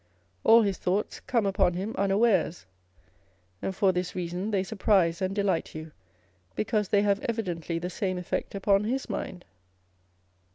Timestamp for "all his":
0.43-0.79